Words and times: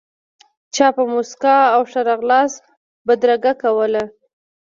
چا 0.75 0.87
په 0.95 1.03
موسکا 1.11 1.57
او 1.75 1.81
ښه 1.91 2.01
راغلاست 2.09 2.63
بدرګه 3.07 3.53
کولو. 3.61 4.03